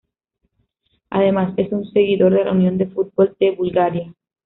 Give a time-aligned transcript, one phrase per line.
[1.11, 4.11] Además es un seguidor de la Unión de Fútbol de Bulgaria.